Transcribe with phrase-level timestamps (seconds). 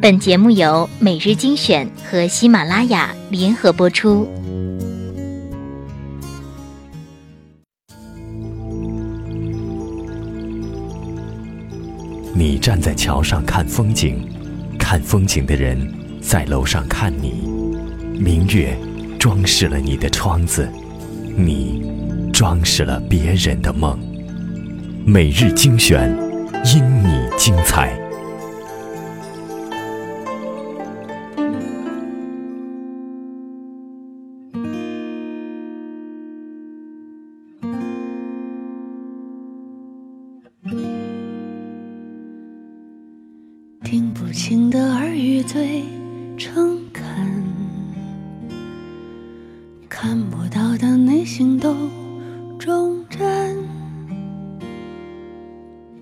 [0.00, 4.28] 本节目由每日精选和喜马拉雅联合播出。
[12.32, 14.24] 你站在桥上看风景，
[14.78, 17.42] 看风景的人在楼上看你。
[18.20, 18.78] 明月
[19.18, 20.68] 装饰了你的窗子，
[21.36, 21.82] 你
[22.32, 23.98] 装饰了别人的梦。
[25.04, 26.16] 每日精选，
[26.64, 28.07] 因你精彩。
[43.90, 45.82] 听不清的耳语最
[46.36, 47.02] 诚恳，
[49.88, 51.74] 看不到的内心都
[52.58, 53.66] 忠贞。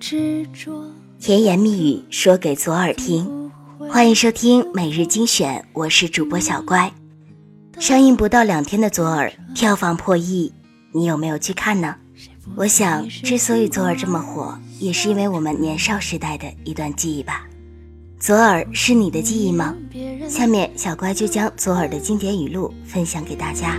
[0.00, 0.84] 执着。
[1.20, 3.52] 甜言蜜语说给左耳听，
[3.88, 6.92] 欢迎收听每日精选，我是主播小乖。
[7.78, 10.52] 上映不到两天的左耳票房破亿，
[10.90, 11.94] 你有没有去看呢？
[12.56, 17.46] 我想，之所以左耳这么火，也是因为我们年少时代的一段记忆吧。
[18.18, 19.74] 左耳是你的记忆吗？
[20.26, 23.78] 下面小乖就将左耳的经典语录分享给大家。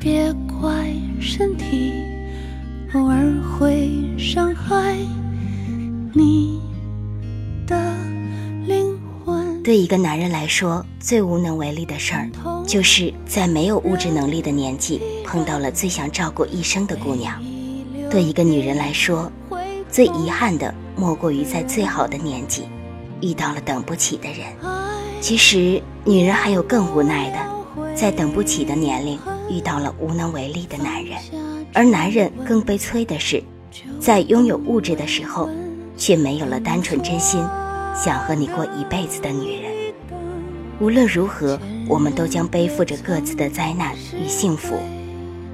[0.00, 1.92] 别怪身体
[2.94, 3.88] 偶尔会
[4.18, 4.96] 伤害
[6.12, 6.60] 你
[7.66, 7.96] 的
[8.66, 9.62] 灵魂。
[9.62, 12.28] 对一个男人来说，最无能为力的事儿，
[12.66, 17.40] 就是在没有物质能力的年纪碰到了最想照顾一生的姑娘；
[18.10, 19.30] 对一个女人来说，
[19.88, 22.64] 最遗憾的莫过于在最好的年纪。
[23.20, 24.46] 遇到了等不起的人，
[25.20, 29.18] 其实女人还有更无奈的，在等不起的年龄
[29.50, 31.18] 遇到了无能为力的男人，
[31.72, 33.42] 而男人更悲催的是，
[34.00, 35.48] 在拥有物质的时候，
[35.96, 37.42] 却没有了单纯真心
[37.94, 39.72] 想和你过一辈子的女人。
[40.78, 44.78] 无论如何，我们都将背负着各自的灾难与幸福，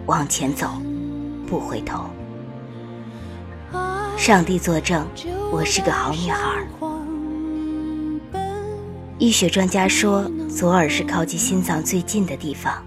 [0.07, 0.69] 往前走，
[1.47, 2.05] 不回头。
[4.17, 5.07] 上帝作证，
[5.53, 6.92] 我是个好女孩。
[9.23, 12.85] 医学专家说，左耳是靠近心脏最近的地方。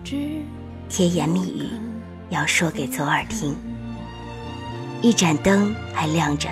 [0.90, 1.70] 甜言蜜语
[2.30, 3.56] 要说给左耳听。
[5.02, 6.50] 一盏灯还亮着，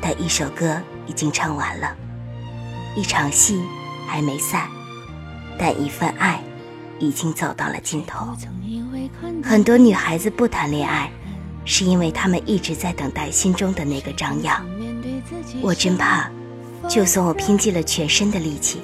[0.00, 1.88] 但一首歌已经唱完了；
[2.94, 3.60] 一场戏
[4.06, 4.68] 还没散，
[5.58, 6.40] 但一份爱
[7.00, 8.28] 已经走到了尽头。
[9.42, 11.10] 很多女孩子不谈恋爱，
[11.64, 14.64] 是因为她们一直在等待心中的那个张扬。
[15.60, 16.30] 我真怕。
[16.88, 18.82] 就算我拼尽了全身的力气，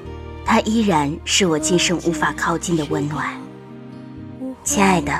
[0.50, 3.38] 他依然是我今生无法靠近的温暖。
[4.64, 5.12] 亲爱的，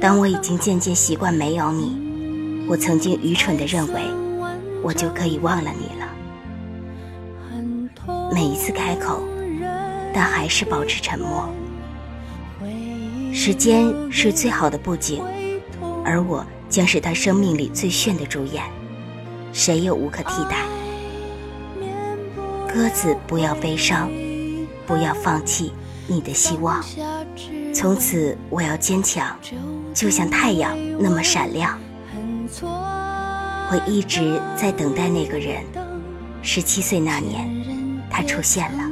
[0.00, 4.00] 当我已经渐渐习惯没有你，我曾经愚蠢的认为
[4.82, 6.08] 我就可以忘了你了。
[8.32, 9.20] 每一次开口，
[10.14, 11.46] 但还是保持沉默。
[13.34, 15.22] 时间是最好的布景，
[16.02, 18.64] 而我将是他生命里最炫的主演，
[19.52, 20.64] 谁又无可替代？
[22.72, 24.10] 鸽子，不要悲伤，
[24.86, 25.72] 不要放弃
[26.06, 26.84] 你的希望。
[27.74, 29.36] 从此，我要坚强，
[29.92, 31.78] 就像太阳那么闪亮。
[33.68, 35.64] 我一直在等待那个人。
[36.42, 37.50] 十七岁那年，
[38.08, 38.88] 他出现了。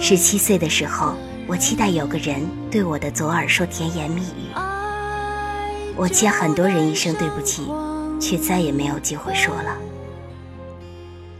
[0.00, 1.14] 十七岁的时候，
[1.46, 4.50] 我期待有个人对我的左耳说甜言蜜语。
[5.96, 7.68] 我欠很多人一声对不起，
[8.20, 9.76] 却再也没有机会说了。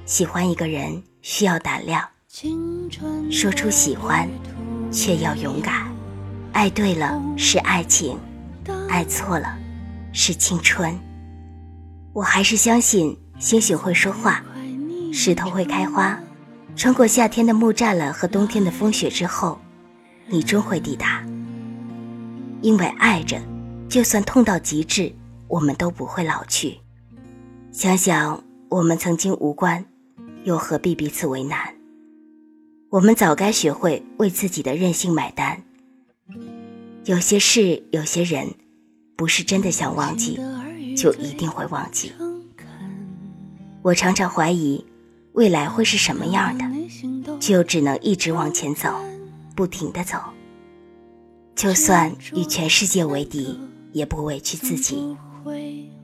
[0.06, 2.08] 喜欢一个人需要胆量，
[3.32, 4.28] 说出喜欢，
[4.92, 5.88] 却要勇敢。
[6.52, 8.16] 爱对了是爱情，
[8.88, 9.58] 爱错了
[10.12, 10.96] 是青春。
[12.12, 14.44] 我还是相信星星会说话，
[15.12, 16.16] 石头会开花。
[16.76, 19.58] 穿过夏天的木栅栏和冬天的风雪之后，
[20.28, 21.26] 你终会抵达。
[22.62, 23.40] 因为爱着，
[23.88, 25.12] 就算痛到极致，
[25.48, 26.78] 我们都不会老去。
[27.72, 29.84] 想想我们曾经无关。
[30.44, 31.58] 又何必彼此为难？
[32.90, 35.62] 我们早该学会为自己的任性买单。
[37.04, 38.48] 有些事，有些人，
[39.14, 40.40] 不是真的想忘记，
[40.96, 42.12] 就一定会忘记。
[43.82, 44.82] 我常常怀疑，
[45.32, 46.64] 未来会是什么样的，
[47.38, 48.98] 就只能一直往前走，
[49.54, 50.16] 不停的走。
[51.54, 53.60] 就算与全世界为敌，
[53.92, 55.14] 也不委屈自己。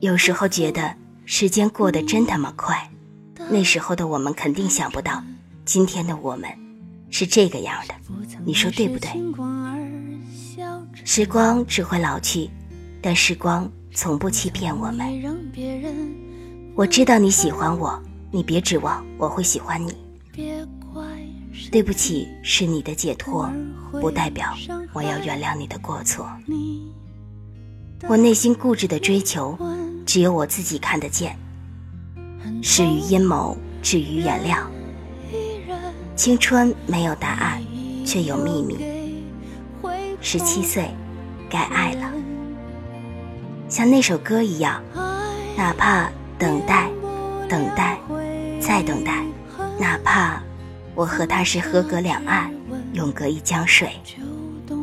[0.01, 0.95] 有时候觉得
[1.25, 2.91] 时间过得真他妈快。
[3.49, 5.23] 那时候的我们肯定想不到，
[5.65, 6.49] 今天的我们
[7.17, 7.95] 是这个样的，
[8.43, 9.09] 你说对不对？
[11.05, 12.49] 时光只会老去，
[13.01, 15.23] 但时光从不欺骗我们。
[16.75, 17.97] 我知道你喜欢我，
[18.31, 19.95] 你别指望我会喜欢你。
[21.71, 23.49] 对不起是你的解脱，
[23.91, 24.53] 不代表
[24.91, 26.29] 我要原谅你的过错。
[28.09, 29.57] 我内心固执的追求，
[30.05, 31.33] 只有我自己看得见。
[32.61, 34.65] 始于阴谋，止于原谅。
[36.15, 37.61] 青春没有答案，
[38.05, 38.77] 却有秘密。
[40.21, 40.89] 十七岁，
[41.49, 42.09] 该爱了。
[43.67, 44.81] 像那首歌一样，
[45.57, 46.09] 哪怕
[46.39, 46.89] 等待，
[47.49, 47.99] 等待，
[48.61, 49.25] 再等待，
[49.77, 50.41] 哪怕
[50.95, 52.49] 我和他是河隔两岸，
[52.93, 53.89] 永隔一江水，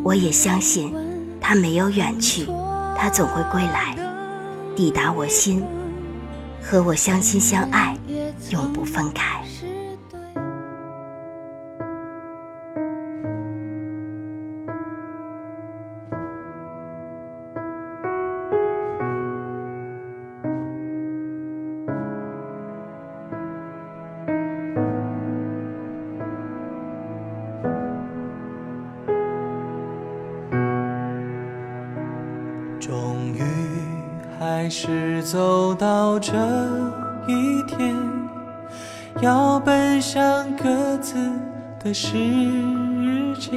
[0.04, 0.94] 我也相信
[1.40, 2.46] 他没有远去，
[2.96, 3.96] 他总会归来，
[4.76, 5.64] 抵达我心，
[6.62, 7.96] 和我相亲相爱，
[8.50, 9.41] 永不分开。
[32.82, 33.40] 终于
[34.40, 36.32] 还是走到这
[37.28, 37.94] 一天，
[39.20, 41.14] 要奔向各自
[41.78, 42.08] 的世
[43.38, 43.52] 界。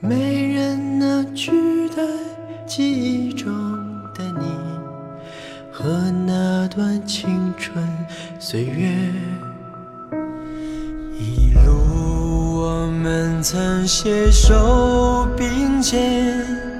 [0.00, 2.02] 没人能取代
[2.66, 3.54] 记忆中
[4.12, 4.50] 的你
[5.70, 7.86] 和那段青春
[8.40, 8.88] 岁月。
[11.16, 16.73] 一路我们曾携手并肩。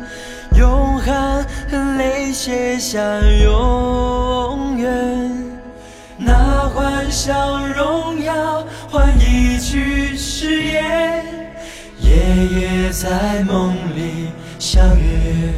[2.32, 3.00] 写下
[3.44, 5.30] 永远，
[6.16, 11.24] 那欢笑荣耀换一句誓言，
[12.00, 12.10] 夜
[12.46, 15.52] 夜在梦里相约。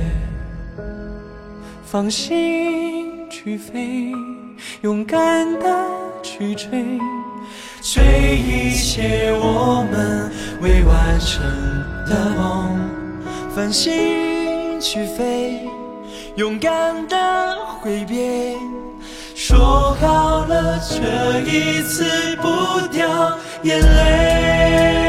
[1.84, 4.12] 放心去飞，
[4.82, 5.68] 勇敢的
[6.22, 6.98] 去追，
[7.82, 8.36] 追。
[8.36, 10.30] 一切我们
[10.60, 11.42] 未完成
[12.06, 12.78] 的梦。
[13.54, 14.26] 放心。
[14.78, 15.66] 去飞，
[16.36, 18.54] 勇敢的挥别，
[19.34, 25.05] 说好了这一次不掉眼泪。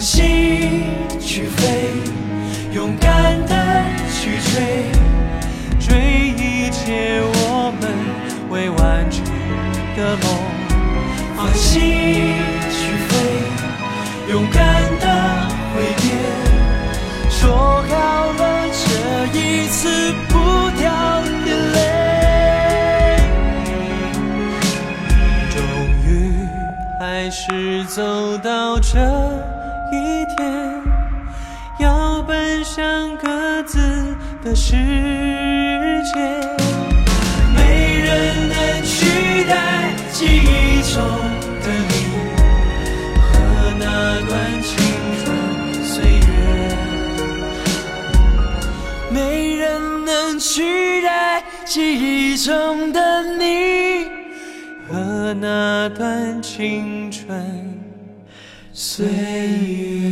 [0.00, 0.82] 放心
[1.20, 1.90] 去飞，
[2.72, 4.86] 勇敢的去追，
[5.78, 7.82] 追一切我们
[8.48, 9.22] 未完成。
[9.94, 10.24] 的梦，
[11.36, 11.82] 放心
[12.70, 13.12] 去飞，
[14.32, 15.06] 勇敢的
[15.74, 16.02] 挥别，
[17.28, 17.92] 说好
[18.32, 18.40] 了
[18.72, 20.32] 这一次不
[20.80, 20.88] 掉
[21.44, 21.78] 眼泪。
[25.50, 25.60] 终
[26.06, 26.08] 于
[26.98, 28.98] 还是走到这
[29.92, 30.82] 一天，
[31.78, 33.78] 要奔向各自
[34.44, 34.76] 的世
[36.14, 36.20] 界。
[37.54, 41.02] 没人能取代记忆中
[41.62, 41.92] 的你
[43.20, 43.28] 和
[43.78, 43.84] 那
[44.28, 44.70] 段青
[45.24, 45.26] 春
[45.84, 46.30] 岁月，
[49.10, 54.08] 没人能取代记忆中的你
[54.88, 57.69] 和那段青春
[58.72, 59.04] 岁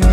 [0.00, 0.08] 月。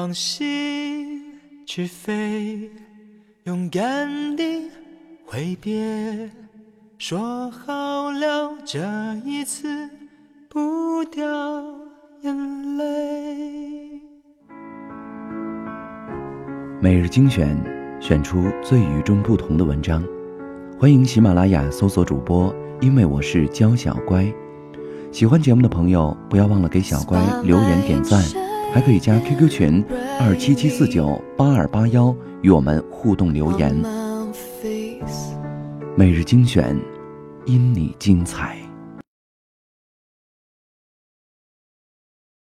[0.00, 1.24] 放心
[1.66, 2.70] 去飞，
[3.42, 4.70] 勇敢地
[5.26, 6.30] 挥别，
[6.98, 8.78] 说好了这
[9.24, 9.90] 一次
[10.48, 11.26] 不掉
[12.22, 14.00] 眼泪。
[16.80, 17.58] 每日精选，
[18.00, 20.00] 选出最与众不同的文章。
[20.78, 24.32] 欢迎喜马拉雅搜索主播，因为我是娇小乖。
[25.10, 28.22] 喜欢节目的朋友，不要忘了给小乖留言点赞，
[28.72, 29.84] 还可以加 QQ 群
[30.20, 33.74] 二七七四九八二八幺与我们互动留言。
[35.96, 36.76] 每日精选，
[37.46, 38.67] 因你精彩。